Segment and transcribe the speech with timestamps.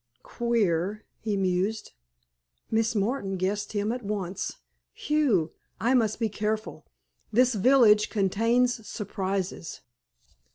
[0.23, 1.91] "Queer!" he mused.
[2.71, 4.57] "Miss Doris guessed him at once.
[4.95, 6.87] Phi ew, I must be careful!
[7.31, 9.81] This village contains surprises."